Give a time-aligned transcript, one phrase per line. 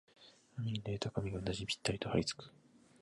[0.57, 2.49] 雨に濡れた髪がうなじにぴったりとはりつく